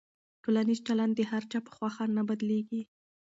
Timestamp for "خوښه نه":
1.75-2.21